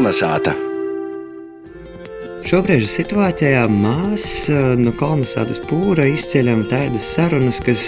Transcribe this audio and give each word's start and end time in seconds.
Kolnesāta! 0.00 0.54
Šobrīd 2.48 2.86
situācijā 2.88 3.66
mēs 3.68 4.22
no 4.80 4.94
kolonizācijas 4.96 5.60
pūra 5.68 6.06
izceļam 6.08 6.62
tādas 6.70 7.04
sarunas, 7.18 7.58
kas 7.60 7.82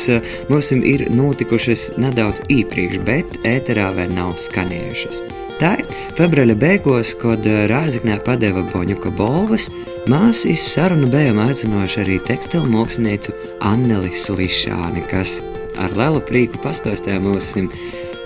mums 0.52 0.68
ir 0.76 1.06
notikušas 1.08 1.86
nedaudz 1.96 2.44
iepriekš, 2.52 2.98
bet 3.06 3.38
ēterā 3.48 3.86
vēl 3.96 4.12
nav 4.12 4.34
skanējušas. 4.44 5.22
Tā 5.56 5.72
ir 5.80 5.88
februāra 6.18 6.58
beigās, 6.66 7.14
kad 7.16 7.48
Rāzaknē 7.72 8.18
padeva 8.28 8.66
Boņuka 8.74 9.14
Bolvas, 9.16 9.70
mēs 10.12 10.44
iz 10.52 10.68
sarunu 10.68 11.08
bijām 11.08 11.40
aicinājuši 11.46 12.02
arī 12.04 12.20
tekstilu 12.28 12.68
mākslinieku 12.76 13.32
Anneli 13.72 14.12
Slišāni, 14.12 15.08
kas 15.08 15.38
ar 15.80 15.96
lielu 15.96 16.20
prieku 16.28 16.60
pastāstīja 16.60 17.24
mums 17.24 17.54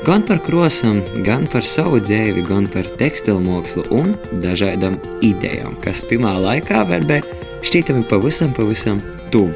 gan 0.04 0.24
par 0.26 0.40
krosam, 0.44 1.00
gan 1.24 1.46
par 1.48 1.64
savu 1.64 2.00
dzīvi, 2.02 2.44
gan 2.48 2.66
par 2.70 2.88
tekstilu 3.00 3.40
mākslu 3.44 3.86
un 3.94 4.14
dažādām 4.42 4.98
idejām, 5.24 5.76
kas 5.82 6.04
timā 6.10 6.36
laikā 6.42 6.82
bija 6.90 7.22
šķietami 7.64 8.04
pavisam, 8.10 8.52
pavisam 8.56 9.00
tuvu. 9.32 9.54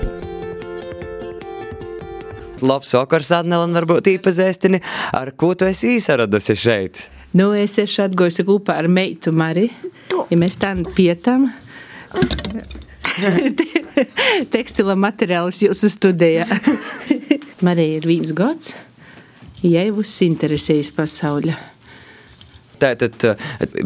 Labs 2.60 2.92
vakars, 2.92 3.30
Adnēlēn, 3.38 3.72
varbūt 3.76 4.10
īpazīstini, 4.16 4.82
ar 5.16 5.32
ko 5.32 5.54
tu 5.56 5.68
esi 5.68 5.94
īsaradusi 5.96 6.56
šeit? 6.56 7.06
Nu, 7.32 7.52
es 7.56 7.78
esmu 7.80 8.04
atgojusi 8.08 8.44
kopā 8.44 8.76
ar 8.82 8.88
meitu 8.90 9.32
Mari, 9.32 9.70
ja 10.10 10.40
mēs 10.40 10.58
tam 10.60 10.84
pietam. 10.96 11.48
Tekstila 14.52 14.96
materiālus 14.98 15.62
jūsu 15.64 15.88
studijā. 15.92 16.46
Marija 17.64 18.00
ir 18.00 18.08
viens 18.08 18.32
gads 18.36 18.74
ja 19.66 19.84
jūs 19.88 20.14
interesējas 20.26 20.92
pasaulē. 20.96 21.56
Tātad 22.80 23.26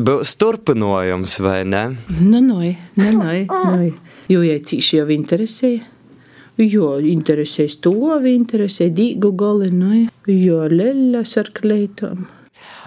būs 0.07 0.37
turpinājums, 0.39 1.41
vai 1.43 1.65
ne? 1.67 1.83
Nu, 2.15 2.39
nē, 2.39 2.71
nu, 3.01 3.09
nē, 3.19 3.39
nē. 3.51 3.89
Jo, 4.31 4.45
ja 4.47 4.61
cīši 4.63 5.01
jau 5.01 5.09
interesē, 5.11 5.73
jo 6.63 6.93
interesēs 7.03 7.81
to, 7.83 7.95
interesē 8.31 8.87
dīgu 8.95 9.33
gali, 9.35 9.73
nē, 9.75 10.05
jo 10.31 10.63
leļas 10.71 11.35
ar 11.43 11.51
kleitām. 11.57 12.29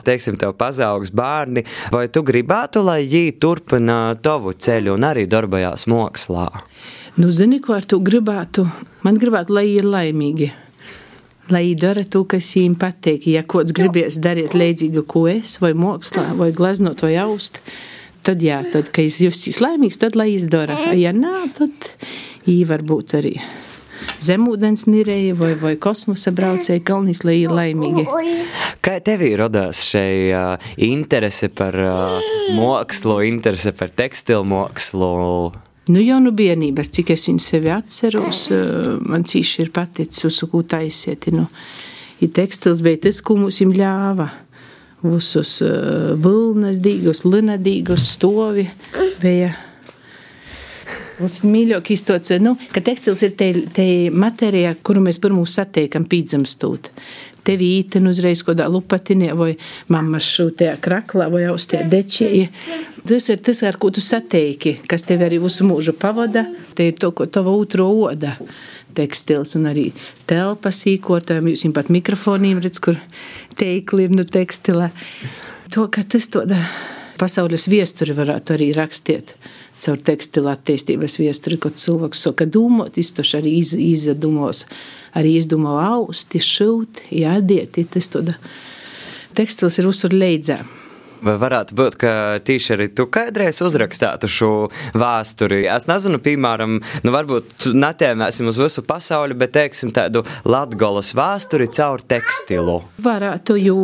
Teiksim, 0.07 0.37
tev 0.39 0.53
pazaugs 0.55 1.11
bērni, 1.11 1.65
vai 1.91 2.05
tu 2.07 2.23
gribētu, 2.23 2.79
lai 2.87 3.01
viņi 3.03 3.35
turpina 3.43 4.15
tavu 4.23 4.53
ceļu 4.55 4.95
un 4.95 5.03
arī 5.09 5.25
darbojās 5.27 5.83
mākslā? 5.91 6.47
Nu, 7.19 7.33
zini, 7.33 7.59
ko 7.59 7.75
ar 7.75 7.83
to 7.83 7.99
gribētu? 7.99 8.63
Man 9.03 9.19
gribētu, 9.19 9.57
lai 9.57 9.65
viņi 9.67 9.81
ir 9.81 9.91
laimīgi 9.91 10.49
lai 11.53 11.75
dara 11.79 12.05
to, 12.05 12.23
kas 12.29 12.49
viņiem 12.55 12.77
patīk. 12.81 13.27
Ja 13.31 13.43
kāds 13.47 13.75
gribēs 13.75 14.19
darīt 14.23 14.57
līdzīgu, 14.57 15.05
ko 15.09 15.27
es, 15.31 15.57
vai 15.63 15.73
mākslā, 15.77 16.31
vai 16.39 16.51
gleznot, 16.55 17.03
vai 17.05 17.15
aust, 17.23 17.61
tad 18.27 18.43
jā, 18.43 18.63
tad, 18.73 18.91
kad 18.95 19.07
es 19.07 19.21
justies 19.23 19.61
laimīgs, 19.63 20.01
tad 20.01 20.19
lai 20.19 20.33
izdara. 20.35 20.77
Ja 20.97 21.15
nē, 21.15 21.47
tad 21.57 21.93
viņi 22.47 22.67
var 22.69 22.85
būt 22.87 23.17
arī 23.21 23.37
zemūdens 24.23 24.87
nirēja 24.89 25.35
vai, 25.37 25.51
vai 25.59 25.75
kosmosa 25.81 26.31
braucēji 26.35 26.83
kalnīs, 26.87 27.23
lai 27.27 27.39
ir 27.43 27.53
laimīgi. 27.53 28.05
Kā 28.85 28.97
tevī 29.03 29.33
radās 29.39 29.83
šī 29.89 30.07
uh, 30.31 30.71
interese 30.87 31.51
par 31.53 31.77
uh, 31.81 32.31
mākslu, 32.57 33.19
interese 33.27 33.73
par 33.77 33.93
tekstilu 33.93 34.45
mākslu? 34.47 35.11
Nu, 35.91 36.01
jau 36.03 36.17
no 36.23 36.33
bērnības, 36.35 36.89
cik 36.97 37.13
es 37.15 37.27
viņu 37.29 37.43
sevi 37.43 37.71
atceros, 37.73 38.47
eh, 38.51 38.89
man 39.07 39.23
cīši 39.27 39.63
ir 39.65 39.71
paticis, 39.75 40.25
uz 40.27 40.41
ko 40.51 40.63
taisiet. 40.63 41.29
Nu, 41.33 41.47
ir 42.21 42.33
tekstils, 42.33 42.81
bet 42.85 43.05
tas, 43.05 43.21
ko 43.21 43.37
mums 43.37 43.61
ļāva. 43.61 44.29
Visus 44.97 45.59
uh, 45.61 46.15
vilnas, 46.17 46.79
dīgus, 46.81 47.21
linadīgus 47.21 48.01
stovi 48.15 48.63
bija. 49.21 49.51
Mums 51.19 51.35
mīļākais 51.45 52.03
tāds, 52.07 52.33
nu, 52.41 52.55
ka 52.73 52.81
tekstils 52.81 53.21
ir 53.21 53.35
te 53.37 53.87
matērija, 54.09 54.73
kuru 54.81 55.03
mēs 55.05 55.21
pirmo 55.21 55.45
satiekam 55.45 56.07
pīdzamstūt 56.09 56.89
te 57.47 57.55
vīteni 57.59 58.11
uzreiz 58.11 58.43
kādā 58.45 58.67
lupatinē 58.71 59.31
vai 59.39 59.53
mammas 59.93 60.27
šūtajā 60.35 60.75
kraklā 60.83 61.29
vai 61.31 61.45
austie 61.51 61.79
dečēja. 61.87 62.49
Tas 63.07 63.29
ir 63.31 63.39
tas, 63.43 63.63
ar 63.63 63.77
ko 63.79 63.91
tu 63.95 64.03
sateiki, 64.03 64.81
kas 64.89 65.07
tevi 65.07 65.23
arī 65.27 65.39
visu 65.39 65.67
mūžu 65.67 65.95
pavada. 65.95 66.43
Te 66.75 66.89
ir 66.89 66.97
to, 66.99 67.13
ko 67.15 67.29
tava 67.31 67.53
otro 67.55 67.87
oda 68.09 68.35
tekstils 68.97 69.55
un 69.55 69.69
arī 69.69 69.91
telpa 70.27 70.73
sīkotājiem. 70.73 71.51
Jūs 71.53 71.67
pat 71.75 71.91
mikrofoniem 71.93 72.59
redz, 72.63 72.81
kur 72.83 72.99
teikli 73.59 74.07
ir 74.07 74.17
no 74.17 74.27
tekstila. 74.27 74.89
To, 75.75 75.87
ka 75.91 76.03
tas 76.03 76.27
to 76.33 76.43
da 76.49 76.59
pasaules 77.17 77.67
viesturi 77.71 78.15
varētu 78.17 78.57
arī 78.57 78.71
rakstiet 78.75 79.35
caur 79.81 79.99
tekstilu 80.01 80.49
attīstības 80.49 81.19
viesturi, 81.21 81.59
kad 81.61 81.77
cilvēks 81.77 82.23
saka 82.25 82.47
domāt, 82.49 82.97
iztoši 82.97 83.37
arī 83.37 83.57
iz, 83.59 83.75
izdumos, 83.77 84.63
arī 85.17 85.37
izdomā 85.41 85.77
austi, 85.89 86.41
šūt, 86.43 87.07
jādiet, 87.17 87.79
tas 87.93 88.11
tāda 88.13 88.37
tekstils 89.37 89.79
ir 89.81 89.89
uzsver 89.89 90.15
leidzē. 90.17 90.61
Vai 91.17 91.33
varētu 91.41 91.73
būt, 91.77 91.95
ka 91.97 92.11
tieši 92.45 92.73
arī 92.75 92.87
tu 92.93 93.07
kādreiz 93.09 93.57
uzrakstītu 93.65 94.29
šo 94.29 94.49
vēsturi? 94.97 95.63
Es 95.73 95.87
nezinu, 95.89 96.19
piemēram, 96.21 96.77
nu 96.77 97.13
varbūt 97.15 97.71
netēmēsim 97.73 98.51
uz 98.51 98.59
visu 98.61 98.83
pasauli, 98.85 99.37
bet 99.37 99.55
teiksim 99.57 99.93
tādu 99.95 100.21
latgolas 100.45 101.15
vēsturi 101.17 101.71
caur 101.73 102.05
tekstilu. 102.05 102.83
Varētu, 103.01 103.57
jo 103.65 103.79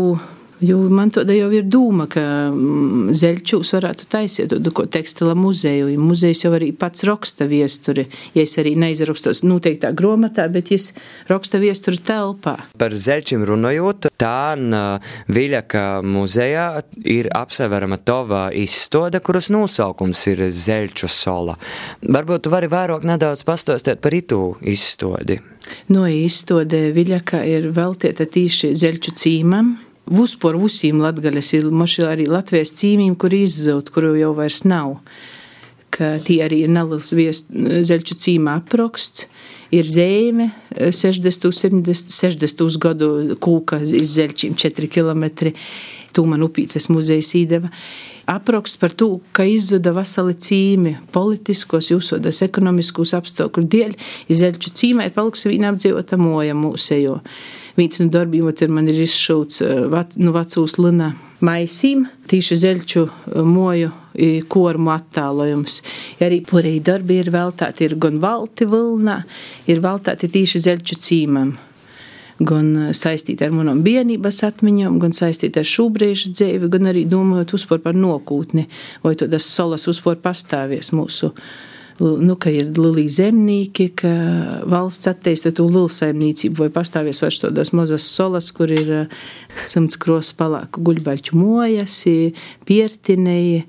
Jo 0.63 0.77
man 0.87 1.11
tāda 1.11 1.35
jau 1.35 1.49
ir 1.51 1.65
doma, 1.67 2.05
ka 2.07 2.21
mm, 2.53 3.11
zeļķus 3.19 3.73
varētu 3.75 4.07
taisīt 4.11 4.53
tādu 4.53 4.71
tekstila 4.93 5.33
muzeju. 5.35 5.89
Muzejs 5.99 6.45
jau 6.45 6.53
arī 6.55 6.69
pats 6.77 7.03
raksta 7.07 7.47
viesturi. 7.49 8.05
Ja 8.35 8.45
es 8.45 8.55
arī 8.61 8.75
neizrakstos 8.79 9.43
noteiktā 9.43 9.91
grāmatā, 9.97 10.47
bet 10.53 10.71
es 10.71 10.91
raksta 11.27 11.59
viesturi 11.59 11.99
telpā. 11.99 12.55
Par 12.79 12.95
zeļķiem 12.95 13.43
runājot, 13.49 14.09
tā 14.21 14.55
Viļaka 15.33 15.83
muzejā 16.05 16.67
ir 17.11 17.29
apseverama 17.35 17.99
tova 17.99 18.45
izstāde, 18.55 19.19
kuras 19.23 19.49
nosaukums 19.53 20.21
ir 20.31 20.45
Zeļķu 20.47 21.09
sola. 21.11 21.57
Varbūt 22.03 22.45
tu 22.45 22.53
vari 22.53 22.69
vairāk 22.71 23.03
nedaudz 23.07 23.43
pastāstīt 23.47 23.99
par 24.03 24.15
itu 24.15 24.53
izstādi. 24.61 25.41
No 25.91 26.05
izstāde 26.07 26.91
Viļaka 26.95 27.43
ir 27.47 27.71
veltīta 27.75 28.27
tīši 28.29 28.73
Zeļķu 28.79 29.15
cīmam 29.19 29.75
Vispār 30.03 30.57
visiem 30.59 30.99
latgaļas 30.99 31.53
ir 31.55 31.69
arī 32.09 32.27
Latvijas 32.27 32.73
cīmīm, 32.75 33.15
kur 33.15 33.33
izzūt, 33.33 33.91
kuru 33.93 34.17
jau 34.19 34.33
vairs 34.35 34.63
nav. 34.67 34.97
Ka 35.93 36.17
tie 36.25 36.41
arī 36.43 36.63
ir 36.65 36.71
neliels 36.73 37.13
zeļķu 37.13 38.17
cīmā 38.19 38.57
apraksts, 38.63 39.27
ir 39.73 39.87
zīme 39.87 40.51
60, 40.75 41.49
70, 41.53 42.11
60 42.13 42.79
gadu 42.81 43.37
kūka 43.41 43.79
iz 43.83 44.17
zeļķiem 44.17 44.57
4 44.59 44.89
km. 44.91 45.53
Tūman 46.13 46.43
upītes 46.45 46.91
muzejs 46.93 47.31
īdeva. 47.39 47.71
Apraksts 48.29 48.77
par 48.79 48.93
to, 48.95 49.17
ka 49.35 49.47
izzuda 49.49 49.91
veseli 49.95 50.35
cīmi 50.37 50.93
politiskos, 51.15 51.89
jūsodas 51.91 52.43
ekonomiskos 52.45 53.15
apstākļu 53.17 53.65
dēļ, 53.73 53.97
izeļķu 54.31 54.73
cīmē 54.77 55.09
ir 55.09 55.15
palikusi 55.15 55.49
viņa 55.49 55.73
apdzīvota 55.73 56.19
moja 56.21 56.55
mūsējo. 56.55 57.17
Viens 57.17 57.62
darbiem 58.13 58.49
ir 58.49 58.69
man 58.69 58.87
ir 58.87 59.01
izšauts 59.05 59.61
eh, 59.65 59.83
no 60.21 60.33
vecūs 60.35 60.77
lina 60.77 61.13
maisīm, 61.41 62.05
tīši 62.29 62.59
zeļķu 62.63 63.03
eh, 63.09 63.41
moju 63.41 63.91
kormu 64.47 64.91
attēlojums. 64.93 65.81
Ja 66.19 66.27
arī 66.27 66.43
porēji 66.45 66.83
darbi 66.85 67.17
ir 67.17 67.31
veltāti, 67.33 67.87
ir 67.87 67.95
gan 67.97 68.19
valti 68.21 68.67
vilnā, 68.69 69.23
ir 69.65 69.81
veltāti 69.81 70.29
tīši 70.29 70.67
zeļķu 70.67 70.99
cīmam 71.01 71.55
gan 72.41 72.71
eh, 72.77 72.93
saistīta 72.97 73.47
ar 73.47 73.53
manām 73.55 73.83
bērnības 73.85 74.43
atmiņām, 74.49 74.97
gan 75.01 75.13
saistīta 75.15 75.61
ar 75.61 75.69
šobrīd 75.69 76.33
dzīvi, 76.33 76.69
gan 76.73 76.89
arī 76.91 77.05
domājot 77.09 77.81
par 77.83 77.97
nākotni, 77.97 78.67
vai 79.03 79.15
tas 79.19 79.47
solas 79.47 79.87
uzpār 79.91 80.19
pastāvies 80.23 80.93
mūsu 80.95 81.33
nu, 82.01 82.35
ka 82.39 82.51
ir 82.53 82.71
lielī 82.73 83.05
zemnieki, 83.11 83.89
ka 84.01 84.11
valsts 84.69 85.09
attīsta 85.11 85.53
to 85.55 85.67
lielu 85.69 85.91
saimniecību, 85.91 86.65
vai 86.65 86.69
pastāvies 86.73 87.21
vairs 87.23 87.41
tādas 87.43 87.73
mazas 87.75 88.07
solas, 88.07 88.51
kur 88.55 88.73
ir 88.73 88.91
eh, 89.03 89.17
simts 89.61 89.99
kros 90.01 90.33
palāku 90.37 90.83
guļbaļķu 90.89 91.37
mojas, 91.37 92.01
piertinēji. 92.69 93.65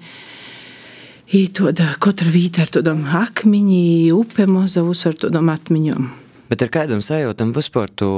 Tāda 1.54 1.94
katra 1.98 2.30
vīta 2.30 2.62
ar 2.62 2.70
tādām 2.76 3.06
akmeņi, 3.18 4.12
upe 4.14 4.46
mazavus 4.46 5.02
ar 5.08 5.16
tādām 5.18 5.48
atmiņām. 5.50 6.23
Bet 6.50 6.62
ar 6.64 6.70
kādam 6.72 7.00
sajūtam 7.04 7.54
vispār 7.56 7.90
tu 7.96 8.08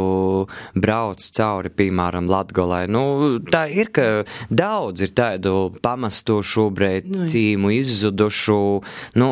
brauc 0.75 1.23
cauri, 1.39 1.71
piemēram, 1.71 2.27
Latgolai? 2.31 2.85
Nu, 2.91 3.39
tā 3.47 3.67
ir, 3.71 3.93
ka 3.95 4.27
daudz 4.51 5.05
ir 5.07 5.15
tādu 5.17 5.55
pamestu 5.85 6.41
šobrīd 6.43 7.07
nu, 7.13 7.27
cīmu 7.31 7.71
izzudušu. 7.77 8.61
Nu, 9.21 9.29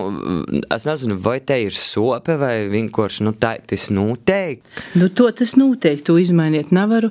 es 0.71 0.87
nezinu, 0.87 1.19
vai 1.27 1.41
te 1.43 1.59
ir 1.67 1.75
sope 1.75 2.39
vai 2.41 2.57
vienkārši, 2.73 3.27
nu, 3.27 3.35
tā 3.35 3.57
tas 3.67 3.91
noteikti. 3.95 4.85
Nu, 5.01 5.11
to 5.11 5.31
tas 5.35 5.57
noteikti, 5.59 6.07
to 6.07 6.19
izmainiet 6.23 6.71
nevaru. 6.75 7.11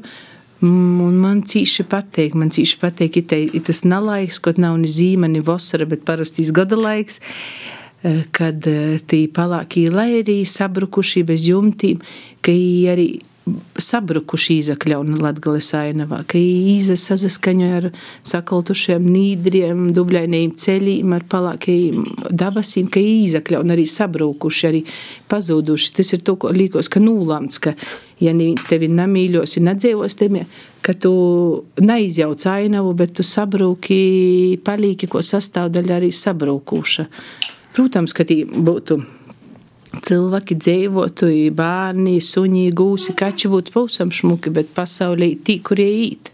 Un 0.63 1.17
man 1.19 1.41
cīši 1.43 1.83
patīk, 1.91 2.37
man 2.39 2.53
cīši 2.53 2.77
patīk, 2.79 3.17
ka 3.27 3.39
tas 3.67 3.83
nav 3.83 4.05
laiks, 4.07 4.39
kaut 4.39 4.61
nav 4.61 4.77
ni 4.79 4.87
zīme, 4.87 5.27
ni 5.27 5.43
vasara, 5.43 5.83
bet 5.89 6.05
parasti 6.07 6.45
gada 6.55 6.79
laiks 6.79 7.19
kad 8.35 8.65
tī 9.09 9.21
palākī 9.31 9.87
lairī 9.93 10.41
sabrukuši 10.49 11.23
bez 11.27 11.45
jumtīm, 11.47 12.01
ka 12.43 12.55
arī 12.93 13.07
sabrukuši 13.83 14.57
īzakļauna 14.61 15.17
Latgales 15.19 15.67
ainavā, 15.75 16.21
ka 16.27 16.39
īza 16.39 16.95
sazaskaņoja 16.99 17.79
ar 17.81 17.87
sakaltušiem 18.27 19.03
nīdriem, 19.03 19.89
dubļainiem 19.95 20.53
ceļiem, 20.59 21.15
ar 21.17 21.25
palākajiem 21.31 22.05
dabasīm, 22.31 22.87
ka 22.93 23.03
īzakļauna 23.03 23.75
arī 23.75 23.85
sabrukuši, 23.91 24.67
arī 24.69 24.83
pazūduši. 25.31 25.91
Tas 25.99 26.13
ir 26.15 26.23
to, 26.23 26.37
ko 26.39 26.53
līkos, 26.55 26.91
ka 26.91 27.03
nūlamts, 27.03 27.59
ka 27.63 27.75
ja 28.23 28.35
neviens 28.35 28.67
tevi 28.69 28.87
namīļos, 28.91 29.57
ir 29.59 29.67
nedzēvos 29.67 30.15
temi, 30.19 30.45
ka 30.83 30.95
tu 30.95 31.13
neizjauc 31.83 32.47
ainavu, 32.47 32.93
bet 32.99 33.17
tu 33.19 33.27
sabrūki, 33.27 34.61
palīki, 34.63 35.11
ko 35.11 35.23
sastāvdaļa 35.23 35.99
arī 35.99 36.13
sabrūkuša. 36.15 37.09
Protams, 37.73 38.13
ka 38.13 38.25
tī 38.27 38.43
būtu 38.45 38.99
cilvēki 40.03 40.57
dzīvotu, 40.57 41.29
bērni, 41.57 42.17
suņi, 42.21 42.65
gūsi, 42.77 43.15
kači 43.17 43.49
būtu 43.51 43.73
pavisam 43.73 44.11
šmuki, 44.13 44.53
bet 44.53 44.73
pasaulē 44.75 45.33
tī, 45.45 45.59
kurie 45.65 45.89
īt. 46.07 46.33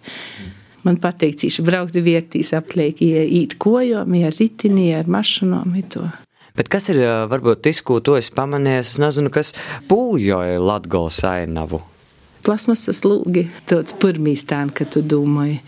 Man 0.87 0.99
patīk, 1.03 1.35
cīši 1.41 1.63
braukt 1.67 1.97
vietīs 1.99 2.53
aplieki, 2.55 3.11
īt 3.41 3.57
kojom, 3.59 4.15
ar 4.23 4.35
ritini, 4.39 4.89
ar 4.95 5.11
mašinām, 5.11 5.75
to. 5.91 6.07
Bet 6.55 6.71
kas 6.71 6.89
ir, 6.91 7.01
varbūt, 7.31 7.61
tas, 7.67 7.79
ko 7.83 7.99
tu 8.03 8.15
esi 8.19 8.33
pamanījis, 8.35 8.95
es 8.95 8.99
nezinu, 9.03 9.31
kas 9.31 9.53
pūjoja 9.91 10.59
Latgolas 10.59 11.21
ainavu? 11.27 11.81
Plasmasas 12.43 13.03
lūgi, 13.03 13.45
tāds 13.67 13.95
pirmīs 13.99 14.45
tā, 14.47 14.63
ka 14.75 14.87
tu 14.87 15.03
domāji. 15.03 15.59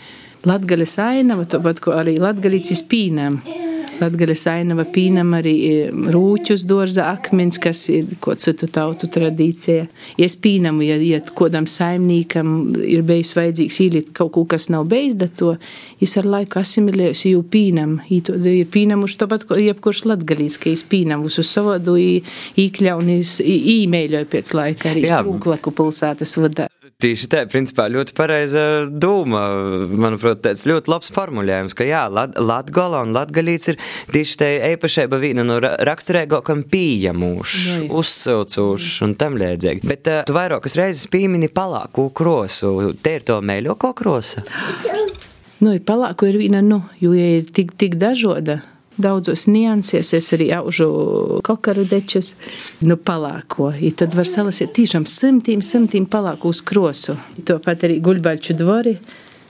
Latgales 0.47 0.95
ainava, 0.97 1.45
tāpat, 1.45 1.83
ko 1.83 1.93
arī 1.93 2.15
latgalīcis 2.17 2.81
pīnām. 2.89 3.37
Latgaļas 4.01 4.43
ainava 4.51 4.85
pīnam 4.89 5.35
arī 5.37 5.53
e, 5.67 5.75
rūķus 5.91 6.65
dorza 6.67 7.07
akmens, 7.11 7.59
kas 7.61 7.83
ir 7.93 8.09
ko 8.23 8.33
citu 8.39 8.69
tautu 8.71 9.09
tradīcija. 9.11 9.85
Ja 10.17 10.27
es 10.27 10.35
pīnamu, 10.41 10.83
ja, 10.87 10.97
ja 11.01 11.21
kodam 11.37 11.67
saimnīkam 11.69 12.73
ir 12.81 13.05
bijis 13.07 13.35
vajadzīgs 13.37 13.79
īlit 13.85 14.11
kaut 14.17 14.33
ko, 14.35 14.45
kas 14.49 14.69
nav 14.73 14.89
bijis, 14.91 15.17
da 15.21 15.29
to 15.29 15.55
es 16.01 16.15
ar 16.19 16.27
laiku 16.29 16.61
asimilējusi 16.61 17.35
jū 17.35 17.45
pīnam. 17.53 17.99
Ir 18.11 18.67
pīnamuši 18.73 19.21
tāpat, 19.21 19.47
jebkurš 19.61 20.05
latgalīs, 20.09 20.59
ka 20.61 20.71
es 20.73 20.85
pīnamus 20.87 21.39
uz 21.41 21.51
savādu 21.51 21.97
īkļaunis, 22.01 23.37
īmēļoju 23.77 24.31
pēc 24.35 24.55
laika 24.57 24.93
arī 24.95 25.05
strūklaku 25.09 25.75
pilsētas 25.77 26.39
vadā. 26.41 26.71
Tieši 27.01 27.27
tā, 27.31 27.41
principā 27.49 27.87
ļoti 27.89 28.13
pareiza 28.17 28.63
doma. 28.85 29.41
Manuprāt, 29.89 30.43
tāds 30.45 30.67
ļoti 30.69 30.91
labs 30.91 31.09
formulējums, 31.15 31.75
ka 31.77 31.87
jā, 31.87 32.03
lat, 32.13 32.35
latgola 32.37 33.01
un 33.05 33.15
latgalīts 33.15 33.71
ir 33.73 33.79
tieši 34.13 34.37
tā 34.37 34.49
īpašība 34.71 35.17
viena 35.21 35.45
no 35.47 35.57
raksturīgākam 35.61 36.61
pieejamūšu, 36.69 37.87
uzcilcūšu 38.01 39.07
un 39.07 39.15
tam 39.17 39.39
līdzīgi. 39.41 39.85
Bet 39.89 40.11
uh, 40.11 40.21
tu 40.27 40.37
vairākas 40.37 40.77
reizes 40.77 41.09
pīmini 41.11 41.49
palāku 41.49 42.11
krosu. 42.13 42.91
Te 43.01 43.17
ir 43.17 43.25
to 43.25 43.39
mēļoko 43.41 43.95
krosa? 43.97 44.45
Nu, 45.61 45.73
palāku 45.85 46.29
ir 46.29 46.37
viena, 46.41 46.61
nu, 46.65 46.83
jo 47.01 47.15
ir 47.17 47.49
tik, 47.53 47.73
tik 47.81 47.97
dažoda 48.01 48.61
daudzos 49.01 49.47
nianses, 49.49 50.13
es 50.17 50.31
arī 50.35 50.51
aužu 50.55 50.87
kokaru 51.45 51.85
dečus, 51.89 52.35
nu 52.85 52.97
palāko. 52.97 53.71
I 53.73 53.93
tad 53.97 54.15
var 54.17 54.29
salasīt 54.29 54.73
tiešām 54.77 55.07
simtīm, 55.09 55.65
simtīm 55.65 56.07
palāku 56.11 56.53
uz 56.53 56.61
krosu. 56.61 57.17
I 57.37 57.45
to 57.47 57.59
pat 57.63 57.87
arī 57.87 57.99
guļbaļču 58.03 58.57
dvori. 58.61 58.95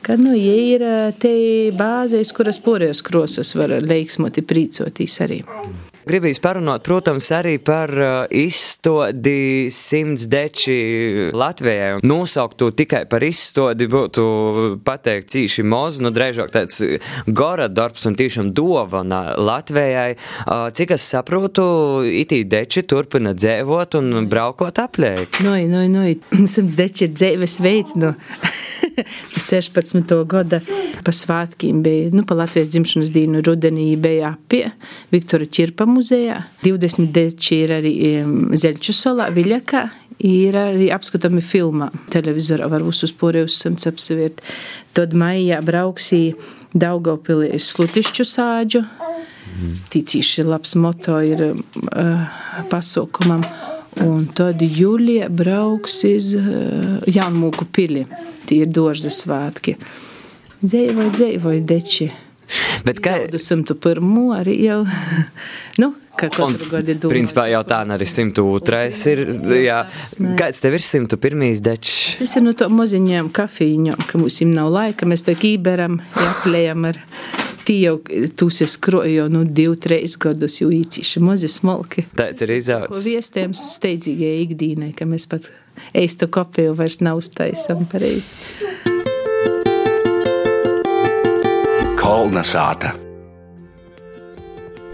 Kad 0.01 0.19
nu, 0.24 0.33
ja 0.33 0.57
ir 0.57 0.83
te 1.21 1.36
bāzes, 1.77 2.33
kuras 2.33 2.57
porējos 2.63 3.03
krosas 3.06 3.53
var 3.53 3.77
leiksmoti 3.86 4.42
prīcoties 4.42 5.21
arī. 5.21 5.44
Gribīs 6.01 6.39
parunāt, 6.42 6.81
protams, 6.86 7.27
arī 7.36 7.57
par 7.62 7.92
uh, 7.94 8.09
izstodi 8.33 9.69
simts 9.74 10.25
deči 10.31 11.30
Latvijai. 11.36 12.00
Nosaukt 12.07 12.57
to 12.57 12.71
tikai 12.74 13.03
par 13.09 13.21
izstodi 13.25 13.86
būtu 13.92 14.24
pateikt 14.86 15.30
cīši 15.33 15.65
moz, 15.68 16.00
nu 16.01 16.09
drežāk 16.13 16.53
tāds 16.56 16.81
gora 17.27 17.68
darbs 17.69 18.07
un 18.09 18.18
tiešām 18.18 18.50
dovana 18.57 19.36
Latvijai. 19.38 20.15
Uh, 20.48 20.69
cik 20.74 20.95
es 20.98 21.06
saprotu, 21.13 21.65
itī 22.07 22.42
deči 22.50 22.81
turpina 22.81 23.36
dzēvot 23.38 24.00
un 24.01 24.25
braukot 24.31 24.81
aplēk. 24.81 25.44
Noj, 25.45 25.68
noj, 25.69 25.88
noj, 25.94 26.18
simt 26.50 26.74
deči 26.80 27.07
ir 27.07 27.13
dzēves 27.13 27.59
veids, 27.62 27.98
nu. 28.01 28.15
16. 29.50 30.13
gada 30.30 30.62
pa 31.06 31.13
svētkiem 31.15 31.81
bija, 31.86 32.12
nu, 32.15 32.25
pa 32.27 32.38
Latvijas 32.39 32.71
dzimšanas 32.74 33.13
dienu 33.13 33.42
rudenī 33.45 33.94
bija 34.01 34.36
apie 34.36 34.68
Viktora 35.13 35.48
Čirpa 35.48 35.88
muzejā. 35.89 36.42
20 36.65 37.12
deči 37.15 37.63
ir 37.65 37.75
arī 37.80 37.95
Zeļču 38.62 38.95
salā, 38.95 39.31
Viļakā. 39.33 39.88
Ir 40.21 40.53
arī 40.53 40.92
apskatāmi 40.94 41.42
filmā. 41.42 41.88
Televizorā 42.13 42.68
var 42.69 42.83
visus 42.86 43.09
porējus 43.18 43.56
simts 43.63 43.88
apsevirt. 43.89 44.44
Tad 44.94 45.15
maijā 45.18 45.57
brauksī 45.65 46.36
Daugavpilī 46.77 47.57
slutišķu 47.57 48.27
sāģu. 48.27 48.83
Mm. 48.86 49.74
Ticīši 49.92 50.45
labs 50.45 50.77
moto 50.80 51.18
ir 51.25 51.44
uh, 51.50 52.39
pasaukumam. 52.69 53.44
Un 53.99 54.23
tad 54.31 54.61
jūlijā 54.63 55.27
brauks 55.27 55.97
uz 56.07 56.31
uh, 56.39 57.01
Jānmūku 57.11 57.67
pili. 57.75 58.05
Tie 58.47 58.61
ir 58.63 58.71
dožas 58.71 59.19
svētki. 59.25 59.75
Dzēvoja, 60.61 61.11
dzēvoja 61.17 61.65
deči. 61.67 62.11
Bet 62.85 63.01
kā 63.03 63.17
jau 63.25 63.39
101. 63.39 64.07
arī 64.35 64.55
jau, 64.63 64.79
nu, 65.81 65.91
kā 66.19 66.29
katru 66.31 66.67
gadu 66.71 66.95
domāju. 66.95 67.11
Principā 67.13 67.45
jau 67.51 67.61
tā 67.67 67.81
arī 67.95 68.07
102. 68.07 68.81
ir, 69.11 69.23
jā. 69.61 69.79
Kāds 70.39 70.63
tev 70.63 70.77
ir 70.77 70.85
101. 70.85 71.45
dečs? 71.65 71.99
Tas 72.19 72.35
ir 72.38 72.45
no 72.45 72.55
to 72.57 72.67
moziņām 72.71 73.31
kafīņām, 73.35 74.07
ka 74.09 74.21
mums 74.21 74.41
nav 74.51 74.71
laika, 74.73 75.09
mēs 75.09 75.25
to 75.27 75.35
kīberam, 75.38 75.99
jāplējam 76.15 76.91
ar 76.91 77.01
Tī 77.71 77.77
jau 77.85 78.01
tūsies 78.35 78.73
krojo 78.83 79.29
nu 79.31 79.45
divu, 79.47 79.77
trīs 79.79 80.18
gadus, 80.19 80.57
jo 80.59 80.68
īciši 80.75 81.21
mazi 81.23 81.47
smalki. 81.47 82.03
Tāds 82.19 82.44
ir 82.44 82.51
izaugs. 82.57 82.91
Ko 82.91 83.00
viestiem 83.00 83.53
steidzīgie 83.56 84.33
ikdīnai, 84.41 84.89
ka 84.91 85.07
mēs 85.07 85.23
pat 85.31 85.47
eistu 85.95 86.27
kopiju 86.27 86.73
vairs 86.75 87.00
nav 87.00 87.21
uztaisam 87.21 87.85
pareizi. 87.88 88.35
Kolna 91.95 92.44
sāta. 92.44 92.91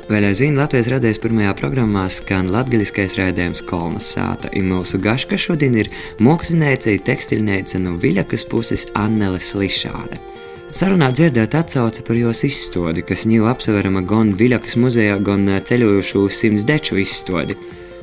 Vēl 0.05 0.29
aizvien 0.29 0.61
Latvijas 0.61 0.93
radijas 0.93 1.17
pirmajā 1.25 1.57
programmā 1.57 2.05
skan 2.13 2.53
latgaļiskais 2.53 3.17
rādījums 3.17 3.65
Kolnas 3.65 4.13
sāta, 4.13 4.53
un 4.53 4.69
mūsu 4.75 5.01
gaška 5.01 5.41
šodien 5.41 5.81
ir 5.81 5.89
māksliniece, 6.21 6.99
tekstilniece 7.09 7.81
no 7.81 7.97
Viļakas 7.97 8.45
puses 8.53 8.85
Annele 8.93 9.41
Slišāne. 9.41 10.36
Sarunā 10.77 11.07
dzirdēt 11.09 11.55
atsauci 11.57 12.03
par 12.05 12.19
jos 12.19 12.43
izstādi, 12.45 13.01
kas 13.01 13.23
ņēma 13.25 13.49
apsverama 13.49 14.03
gan 14.05 14.35
Viļakas 14.37 14.75
muzejā, 14.77 15.15
gan 15.25 15.47
ceļojošu 15.65 16.27
simts 16.29 16.67
deču 16.69 16.99
izstādi. 17.01 17.55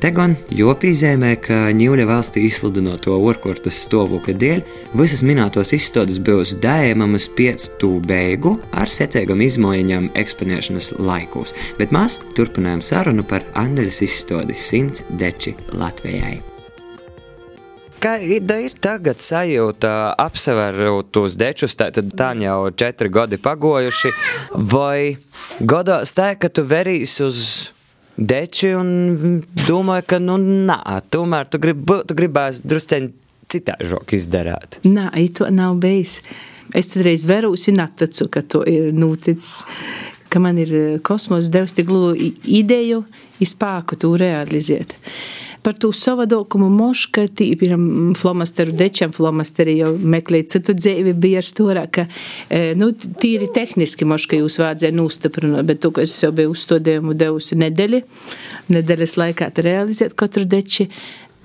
Te 0.03 0.09
gan 0.11 0.33
jopīzēmē, 0.51 1.29
ka 1.45 1.59
Ņūļa 1.71 2.07
valstī 2.09 2.43
izsludinoto 2.49 3.15
orkortas 3.29 3.77
stāvokļa 3.85 4.35
dēļ 4.41 4.63
visas 4.99 5.23
minētos 5.23 5.71
izstādes 5.77 6.19
būs 6.19 6.57
dēmamas 6.65 7.29
tū 7.79 7.93
beigu 8.03 8.57
ar 8.75 8.91
secīgam 8.91 9.45
izmaiņām 9.45 10.09
eksponēšanas 10.11 10.97
laikos, 10.99 11.55
bet 11.79 11.95
mēs 11.95 12.19
turpinājām 12.35 12.83
sarunu 12.83 13.23
par 13.23 13.47
Andeļas 13.55 14.01
izstādi 14.03 14.57
simts 14.57 15.07
deči 15.15 15.55
Latvijai 15.71 16.54
kāda 18.05 18.57
ir 18.61 18.73
tagad 18.81 19.21
sajūta 19.23 19.91
apseverot 20.21 21.09
tos 21.15 21.37
dečus, 21.39 21.73
tātad 21.77 22.11
tā 22.17 22.33
jau 22.37 22.69
četri 22.77 23.09
gadi 23.09 23.39
pagojuši, 23.41 24.11
vai 24.53 25.17
godās 25.59 26.13
tā, 26.13 26.35
ka 26.37 26.51
tu 26.53 26.65
verīs 26.69 27.17
uz 27.25 27.39
deči 28.17 28.75
un 28.77 29.41
domāju, 29.65 30.05
ka, 30.11 30.19
nu, 30.21 30.37
nā, 30.37 30.79
tomēr 31.09 31.49
tu, 31.49 31.61
grib, 31.61 31.81
tu 32.05 32.17
gribēs 32.17 32.61
drusceņ 32.67 33.07
citāžok 33.55 34.13
izdarāt? 34.17 34.79
Nā, 34.85 35.09
to 35.33 35.49
nav 35.53 35.79
bijis. 35.81 36.19
Es 36.75 36.93
reiz 36.97 37.25
verūsi 37.29 37.73
natacu, 37.73 38.27
ka 38.29 38.43
to 38.45 38.61
ir 38.69 38.93
noticis 38.93 39.63
ka 40.29 40.41
man 40.43 40.57
ir 40.59 40.99
kosmos 41.05 41.47
devis 41.53 41.77
tik 41.77 41.87
lielu 41.87 42.31
ideju, 42.43 43.05
izpāku 43.39 43.95
to 43.95 44.09
realizēt 44.19 44.97
par 45.65 45.73
to 45.81 45.89
savadokumu 45.95 46.67
moška, 46.69 47.23
piemēram, 47.39 48.13
flomasteru 48.17 48.75
dečam, 48.77 49.13
flomasteri 49.15 49.79
jau 49.79 49.95
meklēja 49.97 50.51
citu 50.55 50.75
dzīvi, 50.77 51.15
bija 51.17 51.41
ar 51.41 51.47
stūrā, 51.47 51.85
ka, 51.89 52.05
e, 52.53 52.75
nu, 52.77 52.91
tīri 52.93 53.49
tehniski 53.55 54.05
moška 54.05 54.37
jūs 54.37 54.59
vādzēja 54.61 54.93
nūstaprinot, 54.93 55.65
bet 55.65 55.81
to, 55.81 55.89
ka 55.95 56.05
es 56.05 56.13
jau 56.21 56.29
biju 56.37 56.53
uzstādījumu 56.53 57.17
devusi 57.17 57.57
nedēļi, 57.63 58.03
nedēļas 58.77 59.17
laikā 59.23 59.49
realizēt 59.65 60.13
katru 60.19 60.45
deči, 60.49 60.85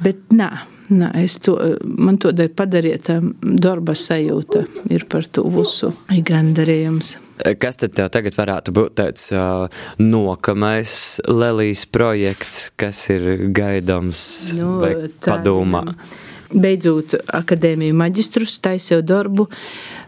bet 0.04 0.36
nā, 0.36 0.50
Nā, 0.90 1.10
es 1.22 1.36
to, 1.38 1.54
man 1.86 2.16
to 2.18 2.32
padarīja 2.34 2.98
tā 3.06 3.16
darba 3.40 3.94
sajūta 3.94 4.64
ir 4.90 5.04
par 5.10 5.28
to 5.30 5.44
visu 5.46 5.92
gandarījums. 6.10 7.14
Kas 7.62 7.78
tad 7.80 7.94
tev 7.96 8.10
tagad 8.12 8.34
varētu 8.36 8.74
būt 8.74 8.96
tāds 8.98 9.28
uh, 9.32 9.68
nokamais 10.02 11.20
Lelijas 11.30 11.86
projekts, 11.86 12.66
kas 12.74 13.04
ir 13.14 13.46
gaidāms 13.54 14.24
nu, 14.58 14.80
padomā? 15.24 15.84
Beidzot, 16.50 17.14
akadēmiju 17.38 17.94
maģistrus, 17.94 18.56
taisīju 18.64 19.04
darbu, 19.06 19.46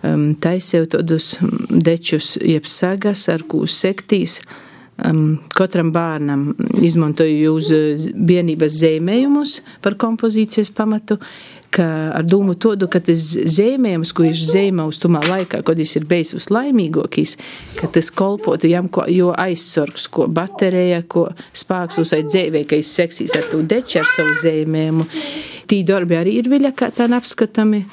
taisīju 0.02 0.88
tādus 0.96 1.36
dečus, 1.70 2.34
jeb 2.42 2.66
sagas, 2.66 3.28
ar 3.30 3.46
ko 3.46 3.62
sektīs. 3.70 4.40
Um, 5.00 5.38
katram 5.56 5.88
bērnam 5.88 6.50
izmantoju 6.84 7.54
uz 7.56 7.70
vienības 8.12 8.74
zīmējumus 8.76 9.54
par 9.82 9.96
kompozīcijas 9.98 10.68
pamatu, 10.76 11.16
ka 11.72 11.86
ar 12.18 12.26
domu 12.28 12.52
tādu, 12.60 12.90
ka 12.92 13.00
tas 13.00 13.22
zīmējums, 13.56 14.12
ko 14.12 14.26
viņš 14.26 14.42
zīmē 14.50 14.84
uz 14.90 15.00
tumā 15.00 15.22
laikā, 15.24 15.62
kad 15.64 15.80
viņš 15.80 15.94
ir 15.96 16.06
bijis 16.10 16.34
vislaimīgākais, 16.36 17.34
ka 17.80 17.88
tas 17.94 18.12
kolpotu 18.12 18.68
jām, 18.68 18.92
ko, 18.92 19.06
jo 19.08 19.32
aizsargs, 19.32 20.10
ko 20.12 20.28
baterija, 20.28 21.00
ko 21.08 21.30
spēks 21.56 22.02
uz 22.02 22.12
dzīvē, 22.28 22.66
ka 22.68 22.76
viņš 22.76 22.94
seksīs 23.00 23.36
ar 23.40 23.48
to 23.48 23.64
deču 23.64 24.02
ar 24.02 24.08
savu 24.12 24.36
zīmējumu. 24.44 25.08
Tī 25.72 25.80
darbi 25.88 26.20
arī 26.20 26.36
ir 26.42 26.52
viļa, 26.52 26.76
kā 26.76 26.92
tā 26.92 27.08
apskatami. 27.16 27.86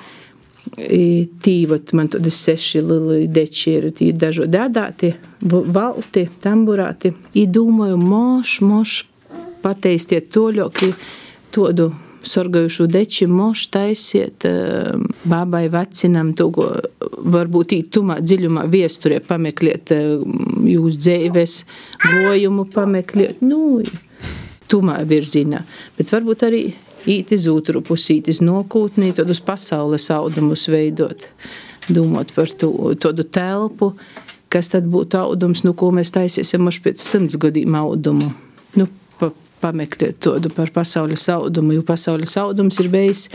Tīvat 0.78 1.94
man 1.98 2.10
tad 2.12 2.28
seši 2.34 2.82
lieli 2.84 3.28
deči 3.32 3.72
ir 3.78 3.88
tī 3.96 4.12
dažādi 4.16 4.60
adāti, 4.60 5.14
valti, 5.42 6.28
tamburāti. 6.44 7.14
I 7.40 7.48
domāju, 7.48 7.98
moš, 8.02 8.60
moš, 8.66 9.00
pateistiet 9.64 10.30
toļoki 10.34 10.94
todu 11.54 11.90
sorgojušu 12.24 12.88
deči 12.92 13.28
moš 13.28 13.66
taisiet 13.74 14.46
bābai 15.24 15.64
vecinam 15.72 16.34
to, 16.38 16.50
ko 16.54 16.68
varbūt 17.34 17.72
tī 17.72 17.80
tumā 17.96 18.20
dziļumā 18.24 18.66
viesturē 18.72 19.22
pamekliet 19.26 19.94
jūs 19.94 21.00
dzēves, 21.00 21.64
gojumu 22.04 22.68
pamekliet, 22.74 23.42
nu, 23.42 23.82
tumā 24.70 25.00
virzienā. 25.10 25.64
Bet 25.98 26.14
varbūt 26.14 26.46
arī 26.48 26.64
īt 27.08 27.34
iz 27.36 27.48
otru 27.52 27.84
pusīti, 27.86 28.34
iz 28.34 28.42
nokūtnī, 28.44 29.14
tad 29.18 29.30
uz 29.32 29.42
pasaules 29.46 30.10
audumus 30.14 30.68
veidot, 30.72 31.28
domāt 31.90 32.34
par 32.36 32.52
to, 32.52 32.72
tādu 33.00 33.26
telpu, 33.26 33.94
kas 34.50 34.74
tad 34.74 34.88
būtu 34.90 35.20
audums, 35.20 35.64
nu, 35.66 35.76
ko 35.78 35.92
mēs 35.96 36.14
taisīsim 36.16 36.68
už 36.68 36.82
pēc 36.86 37.04
simts 37.04 37.40
gadiem 37.40 37.78
audumu. 37.80 38.32
Nu, 38.80 38.88
pa, 39.22 39.32
pameklēt 39.64 40.22
tādu 40.26 40.52
par 40.54 40.74
pasaules 40.76 41.28
audumu, 41.32 41.78
jo 41.78 41.86
pasaules 41.86 42.38
audums 42.42 42.82
ir 42.84 42.92
bijis 42.94 43.30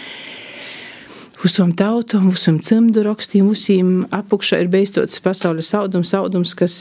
Uzām 1.44 1.74
tautām, 1.76 2.30
uzām 2.32 2.56
cimdu 2.64 3.02
rakstiem, 3.04 3.50
uzīm 3.52 3.88
apakšā 4.16 4.62
ir 4.62 4.70
beidzot 4.72 5.12
pasaules 5.20 5.74
audums, 5.76 6.14
audums, 6.16 6.54
kas 6.56 6.76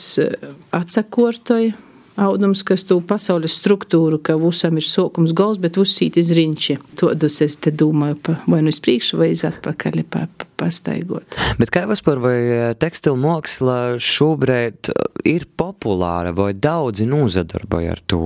atsakortoja 0.71 1.73
audums, 2.19 2.63
kas 2.65 2.85
tu 2.87 2.99
pasaules 3.05 3.55
struktūru, 3.59 4.19
ka 4.23 4.35
visam 4.41 4.77
ir 4.79 4.85
sokums 4.85 5.33
gals, 5.37 5.59
bet 5.61 5.79
uzsīt 5.81 6.17
iz 6.21 6.31
riņķi. 6.35 6.77
Todus 6.99 7.39
es 7.45 7.57
te 7.61 7.73
domāju, 7.73 8.19
pa, 8.25 8.37
vai 8.49 8.61
nu 8.65 8.73
uz 8.73 8.79
priekšu, 8.83 9.19
vai 9.21 9.31
iz 9.33 9.43
atpakaļ 9.47 10.03
pa, 10.13 10.25
pa, 10.29 10.47
pastaigot. 10.63 11.37
Bet 11.59 11.73
kā 11.73 11.85
vispār, 11.89 12.21
vai 12.23 12.37
eh, 12.43 12.63
tekstilu 12.79 13.19
māksla 13.23 13.79
šobrīd 14.01 14.93
eh, 14.93 15.03
ir 15.35 15.47
populāra, 15.57 16.33
vai 16.35 16.53
daudzi 16.53 17.07
nozadarboja 17.09 17.97
ar 17.97 18.03
to? 18.05 18.23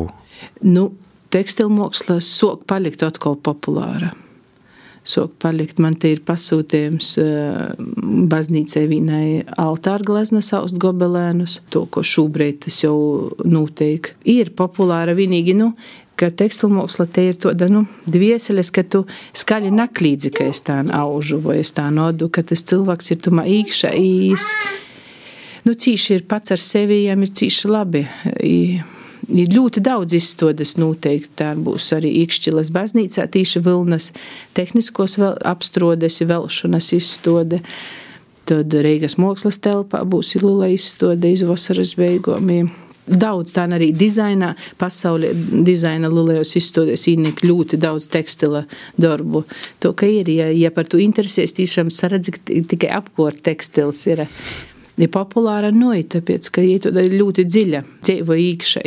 Nu, 0.67 0.89
tekstilu 1.33 1.73
māksla 1.73 2.19
sok 2.23 2.67
palikt 2.69 3.05
atkal 3.07 3.39
populāra 3.39 4.13
sok 5.07 5.37
palikt. 5.41 5.79
Man 5.83 5.95
te 5.99 6.11
ir 6.13 6.23
pasūtījums 6.27 7.13
eh, 7.23 7.61
baznīcai 8.31 8.83
vienai 8.89 9.27
altāra 9.59 10.05
glezna 10.07 10.41
saust 10.45 10.79
gobelēnus. 10.81 11.61
To, 11.73 11.85
ko 11.91 12.03
šobrīd 12.05 12.65
tas 12.67 12.81
jau 12.83 12.97
notiek. 13.47 14.13
Ir 14.27 14.51
populāra 14.57 15.15
vienīgi, 15.17 15.55
nu, 15.57 15.71
ka 16.17 16.29
tekstilmāksla 16.33 17.07
te 17.13 17.27
ir 17.29 17.39
tāda, 17.41 17.69
nu, 17.71 17.85
dvieseles, 18.09 18.71
ka 18.73 18.83
tu 18.83 19.05
skaļi 19.37 19.71
naklīdzi, 19.75 20.33
ka 20.35 20.49
es 20.51 20.63
tā 20.65 20.81
aužu 20.97 21.39
vai 21.43 21.61
es 21.61 21.71
tā 21.77 21.87
nodu, 21.93 22.31
ka 22.33 22.43
tas 22.47 22.65
cilvēks 22.67 23.13
ir 23.13 23.23
tumā 23.27 23.47
īkšā 23.59 23.93
īs. 24.01 24.51
Nu, 25.67 25.75
cīši 25.75 26.13
ir 26.15 26.27
pats 26.29 26.53
ar 26.55 26.61
sevi, 26.63 27.03
jām 27.05 27.25
ir 27.25 27.33
cīši 27.35 27.71
labi. 27.71 28.05
I, 28.43 28.57
ir 29.27 29.51
ļoti 29.53 29.83
daudz 29.83 30.15
izstādes 30.17 30.75
noteikti. 30.79 31.33
Tā 31.39 31.53
būs 31.59 31.91
arī 31.97 32.13
Ikšķilas 32.23 32.71
baznīcā, 32.75 33.27
tīši 33.33 33.61
Vilnas 33.65 34.11
tehniskos 34.57 35.17
apstrodes, 35.21 36.21
velšanas 36.21 36.91
izstāde. 36.97 37.61
Tad 38.47 38.71
Reigas 38.71 39.17
mākslas 39.19 39.59
telpā 39.59 40.05
būs 40.07 40.37
liela 40.39 40.69
izstāde 40.71 41.33
iz 41.35 41.43
vasaras 41.47 41.97
beigām. 41.99 42.51
Daudz 43.07 43.53
tā 43.55 43.63
arī 43.71 43.93
dizainā, 43.95 44.53
pasaulē 44.79 45.29
dizaina 45.63 46.09
lulējos 46.11 46.57
izstādes 46.59 47.05
īnek 47.07 47.39
ļoti 47.43 47.79
daudz 47.79 48.09
tekstila 48.11 48.65
darbu. 48.99 49.45
To, 49.79 49.93
ka 49.95 50.09
ir, 50.11 50.27
ja, 50.27 50.49
ja 50.51 50.71
par 50.75 50.89
to 50.91 50.99
interesēs, 50.99 51.55
tiešām 51.55 51.91
saredz, 51.91 52.33
tikai 52.43 52.91
apkort 52.99 53.39
tekstils 53.47 54.03
ir 54.11 54.25
ir 54.97 55.11
populāra 55.13 55.71
noja, 55.73 56.03
tāpēc, 56.17 56.49
ka 56.53 56.63
ir 56.65 56.87
ļoti 57.13 57.45
dziļa, 57.47 57.83
dzīvo 58.05 58.37
īkšā. 58.43 58.83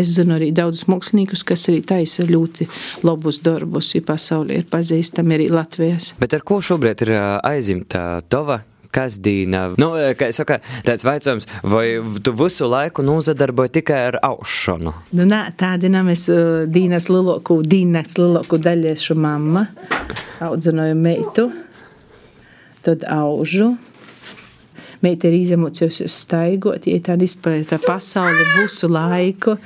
Es 0.00 0.16
zinu 0.16 0.36
arī 0.38 0.50
daudzus 0.56 0.88
māksliniekus, 0.90 1.44
kas 1.46 1.68
arī 1.72 1.82
taisa 1.86 2.26
ļoti 2.28 2.68
labus 3.06 3.40
darbus, 3.44 3.94
ja 3.96 4.04
pasaulē 4.06 4.62
ir 4.62 4.68
pazīstami 4.72 5.38
arī 5.38 5.48
Latvijas. 5.52 6.12
Bet 6.22 6.36
ar 6.36 6.44
ko 6.46 6.60
šobrīd 6.64 7.06
ir 7.06 7.16
aizimta 7.46 8.20
tova 8.32 8.62
kasdīna. 8.92 9.62
Nu, 9.80 9.92
kā 10.18 10.28
es 10.28 10.38
saku, 10.40 10.58
tāds 10.86 11.04
jautājums, 11.06 11.48
vai 11.64 11.86
tu 12.24 12.34
visu 12.36 12.68
laiku 12.68 13.04
nozadarboji 13.06 13.76
tikai 13.78 14.00
ar 14.10 14.18
aušanu? 14.28 14.92
Nu, 15.16 15.26
nē, 15.28 15.44
tāda. 15.60 15.88
Es 16.12 16.26
uh, 16.32 16.64
dīnas 16.68 17.08
lielāko, 17.10 17.60
dīnas 17.64 18.18
lielāko 18.18 18.58
daļiešu 18.60 19.16
mamma, 19.18 19.66
audzināju 20.44 20.98
meitu, 20.98 21.48
tad 22.84 23.06
aužu. 23.08 23.72
Meita 25.02 25.26
ir 25.26 25.40
izemocējusies 25.40 26.14
staigot, 26.24 26.86
ja 26.86 27.00
tā 27.02 27.16
izpēta 27.18 27.80
pasauli 27.82 28.44
visu 28.60 28.86
laiku, 28.92 29.56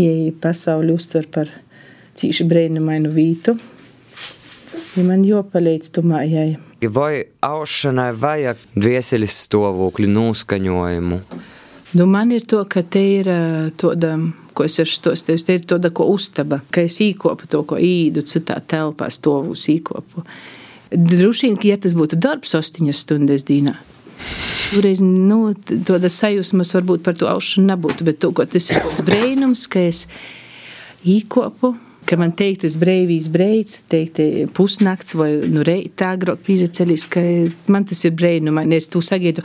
ja 0.00 0.14
pasauli 0.40 0.94
uztver 0.96 1.28
par 1.28 1.50
cīši 2.16 2.46
brēnumainu 2.48 3.12
vītu. 3.12 3.56
Ja 4.96 5.04
man 5.06 5.22
jopalīdz 5.26 5.92
tu 5.94 6.02
mājai. 6.02 6.56
Vai 6.80 7.26
aušanai 7.44 8.10
vajag 8.16 8.62
dvieseļas 8.72 9.36
stāvokļu 9.44 10.08
noskaņojumu? 10.10 11.20
Nu, 11.92 12.06
man 12.06 12.32
ir 12.32 12.46
to, 12.48 12.62
ka 12.70 12.80
te 12.86 13.02
ir 13.18 13.28
tāda, 13.78 14.14
ko 14.54 14.64
es 14.64 14.78
esmu 14.78 14.94
stosties, 14.94 15.44
te 15.44 15.58
ir 15.58 15.64
tāda, 15.68 15.90
ko 15.92 16.06
uztaba, 16.12 16.60
ka 16.72 16.86
es 16.86 17.00
īkopu 17.02 17.50
to, 17.50 17.64
ko 17.68 17.76
īdu 17.76 18.22
citā 18.24 18.60
telpā 18.62 19.10
stovus 19.12 19.66
īkopu. 19.72 20.24
Droši 20.90 21.50
vien, 21.50 21.58
ja 21.68 21.78
tas 21.82 21.94
būtu 21.98 22.18
darbs 22.18 22.56
astoņas 22.58 23.04
stundas 23.04 23.44
dīnā, 23.46 23.76
Toreiz 24.70 25.00
nu, 25.02 25.52
tādas 25.66 26.18
sajūsmas 26.20 26.74
varbūt 26.76 27.04
par 27.06 27.16
to 27.18 27.26
aušanu 27.30 27.72
nebūtu, 27.72 28.06
bet 28.06 28.20
to, 28.22 28.30
tas 28.30 28.70
ir 28.70 28.82
tāds 28.84 29.04
brīnums, 29.06 29.66
ka 29.70 29.82
es 29.90 30.06
īkopu. 31.06 31.76
Ka 32.08 32.16
man 32.16 32.30
teikt, 32.32 32.62
tas 32.62 32.78
brīvīs 32.80 33.26
brīdis, 33.30 33.82
teikt, 33.92 34.18
pusnakts 34.56 35.12
vai 35.18 35.28
nu, 35.52 35.60
reitā 35.66 36.14
agrāk 36.16 36.40
pīzaceļis, 36.46 37.04
ka 37.12 37.22
man 37.70 37.84
tas 37.86 38.00
ir 38.08 38.14
brīnumi. 38.16 38.64
Es 38.74 38.88
tu 38.90 39.02
sagaidu, 39.04 39.44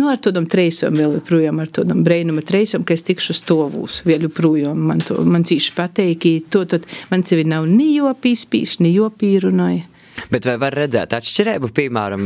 nu, 0.00 0.08
ar 0.08 0.16
tādam 0.24 0.48
treisom 0.50 0.96
vēl 0.98 1.18
joprojām, 1.18 1.60
ar 1.62 1.68
tādam 1.68 2.00
brīnuma 2.06 2.42
treisom, 2.48 2.86
ka 2.88 2.96
es 2.96 3.04
tikšu 3.06 3.36
stovūs 3.36 4.00
vēl 4.08 4.24
joprojām. 4.24 4.80
Man, 4.88 5.04
to, 5.04 5.20
man 5.28 5.44
cīši 5.46 5.76
pateiki, 5.76 6.38
to, 6.50 6.64
to, 6.70 6.80
man 7.12 7.26
sevi 7.28 7.44
nav 7.52 7.68
ni 7.68 7.92
jopīspīš, 7.98 8.80
ni 8.82 8.96
jopīrunoja. 8.96 9.91
Bet 10.32 10.46
vai 10.48 10.56
var 10.60 10.76
redzēt 10.76 11.14
atšķirību, 11.16 11.72
piemēram, 11.76 12.24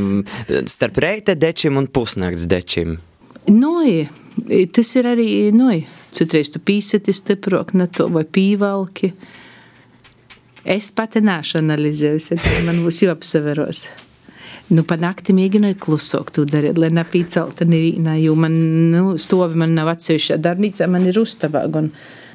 starp 0.70 1.00
reita 1.02 1.36
dečiem 1.38 1.78
un 1.80 1.88
pusnakts 1.90 2.46
dečiem? 2.50 2.96
Noja, 3.52 4.08
tas 4.74 4.94
ir 4.98 5.10
arī 5.12 5.28
noja. 5.54 5.84
Citreiz 6.16 6.50
tu 6.52 6.62
pīsati 6.62 7.14
stiprāk, 7.14 7.74
ne 7.78 7.86
to 7.92 8.08
vai 8.12 8.24
pīvalki. 8.24 9.12
Es 10.66 10.90
pati 10.90 11.22
nāšu 11.22 11.60
analizējusi, 11.60 12.40
tad 12.42 12.66
man 12.66 12.82
būs 12.82 13.04
jāapsaveros. 13.04 13.86
Nu, 14.66 14.82
pa 14.82 14.96
nakti 14.98 15.30
mēģināju 15.36 15.76
klusāk 15.78 16.32
to 16.34 16.42
darīt, 16.48 16.74
lai 16.82 16.88
nepīcelta 16.90 17.68
nevienā, 17.68 18.16
jo 18.18 18.34
man, 18.34 18.56
nu, 18.90 19.12
stovi 19.22 19.60
man 19.62 19.76
nav 19.78 19.92
atsevišķā 19.92 20.40
darbnīcā, 20.42 20.88
man 20.90 21.06
ir 21.06 21.20
uztabā, 21.20 21.62
gan 21.70 21.92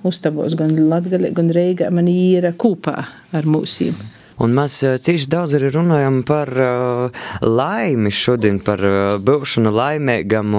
uztabos, 0.08 0.56
gan 0.56 0.72
Latgalē, 0.88 1.34
gan 1.36 1.52
Reigā, 1.52 1.92
man 1.92 2.08
ir 2.08 2.48
kūpā 2.56 2.96
ar 3.36 3.50
mūsīm. 3.52 4.00
Un 4.40 4.56
mēs 4.56 4.78
eh, 4.88 4.98
cīši 5.02 5.28
daudz 5.32 5.56
arī 5.58 5.72
runājam 5.76 6.22
par 6.28 6.52
uh, 6.56 7.26
laimi 7.44 8.12
šodien, 8.14 8.62
par 8.64 8.84
uh, 8.86 9.18
būšanu 9.22 9.74
laimīgam. 9.76 10.56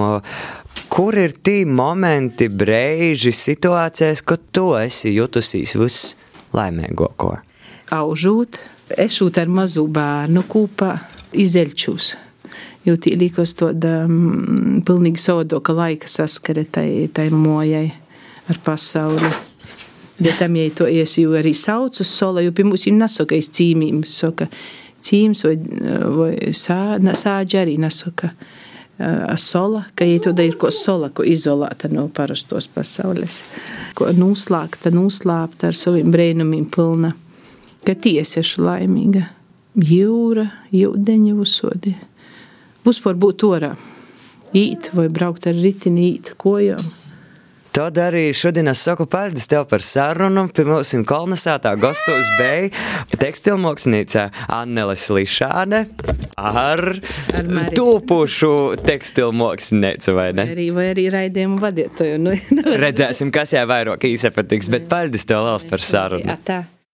Kur 0.92 1.16
ir 1.16 1.32
tie 1.40 1.64
momenti, 1.64 2.50
brīži, 2.52 3.32
situācijas, 3.32 4.20
kad 4.28 4.44
tu 4.52 4.72
esi 4.76 5.14
jutusies 5.14 5.72
vislaimīgāko? 5.78 7.38
Aužūt, 7.92 8.60
ešūt 9.00 9.40
ar 9.40 9.48
mazu 9.52 9.86
bērnu 9.88 10.44
kūpā 10.48 10.92
izeļčūs. 11.32 12.12
Jo 12.84 12.96
tī 12.98 13.14
līkos 13.14 13.54
tāda 13.60 14.02
mm, 14.08 14.82
pilnīgi 14.88 15.22
savadoka 15.22 15.74
laika 15.76 16.10
saskare 16.10 16.64
tai, 16.66 17.06
tai 17.14 17.28
mojai 17.30 17.86
ar 18.50 18.58
pasauli. 18.64 19.30
Bet 20.22 20.38
tam, 20.38 20.56
ja 20.56 20.70
to 20.76 20.86
ies, 20.86 21.16
jo 21.18 21.34
arī 21.38 21.54
sauc 21.58 21.98
uz 22.02 22.08
sola, 22.08 22.42
jo 22.44 22.52
pie 22.54 22.66
mums 22.66 22.86
ir 22.86 22.94
nesaka, 22.94 23.34
es 23.34 23.50
cīmīm, 23.54 24.02
saka, 24.06 24.46
cīms 25.02 25.42
vai, 25.48 25.56
vai 26.14 26.32
sā, 26.54 26.98
sāģi 26.98 27.58
arī 27.58 27.78
nesaka. 27.82 28.30
Sola, 29.40 29.86
ka 29.98 30.06
ja 30.06 30.20
to 30.22 30.30
ir 30.44 30.54
ko 30.60 30.70
sola, 30.70 31.08
ko 31.10 31.24
izolēta 31.26 31.88
no 31.90 32.04
parastos 32.12 32.68
pasaules, 32.70 33.40
ko 33.98 34.12
noslēgta, 34.14 34.92
noslēpta 34.94 35.72
ar 35.72 35.78
saviem 35.78 36.12
brēnumiem 36.14 36.68
pilna, 36.70 37.10
ka 37.82 37.96
tiesiešu 37.98 38.62
laimīga, 38.62 39.24
jūra, 39.74 40.46
jūdeņa 40.70 41.34
uzsodi. 41.34 41.96
Būs 42.84 43.00
par 43.02 43.18
būt 43.18 43.42
orā, 43.48 43.72
īt 44.54 44.92
vai 44.94 45.08
braukt 45.10 45.48
ar 45.50 45.58
ritini, 45.58 46.12
īt 46.12 46.36
kojām. 46.38 46.84
Tad 47.72 47.96
arī 47.96 48.26
šodien 48.36 48.68
es 48.68 48.82
saku 48.84 49.06
paldies 49.08 49.46
tev 49.48 49.62
par 49.70 49.80
sarunu. 49.80 50.42
Pie 50.52 50.66
mums 50.68 50.90
ir 50.92 51.06
kolonizētā 51.08 51.70
Gostos 51.80 52.28
Beja 52.36 52.68
tekstilmākslinīca 53.16 54.26
Annele 54.52 54.92
Slišāne 55.00 55.80
ar, 56.36 56.82
ar 57.32 57.72
tūpušu 57.72 58.52
tekstilmākslinīcu, 58.84 60.12
vai 60.18 60.28
ne? 60.36 60.46
Arī, 60.52 60.68
vai 60.76 60.90
arī 60.92 61.06
raidījumu 61.16 61.56
vadītāju. 61.64 62.20
Nu, 62.20 62.36
Redzēsim, 62.84 63.32
kas 63.32 63.56
jā 63.56 63.64
vairāk 63.68 64.04
īsapatiks, 64.10 64.68
bet 64.72 64.92
paldies 64.92 65.24
tev 65.24 65.46
liels 65.48 65.64
par 65.72 65.88
sarunu. 65.88 66.28
Jā, 66.28 66.38
tā. 66.44 66.60